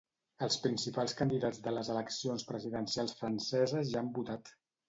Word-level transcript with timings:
Els 0.45 0.55
principals 0.63 1.13
candidats 1.19 1.61
de 1.67 1.75
les 1.79 1.93
eleccions 1.97 2.47
presidencials 2.53 3.15
franceses 3.23 3.93
ja 3.95 4.03
han 4.05 4.11
votat. 4.21 4.55